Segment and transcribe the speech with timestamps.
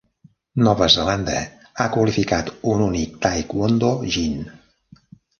[0.67, 1.35] Nova Zelanda
[1.83, 4.41] ha qualificat un únic taekwondo jin.